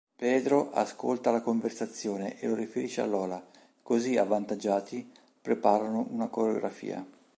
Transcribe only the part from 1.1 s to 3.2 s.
la conversazione e lo riferisce a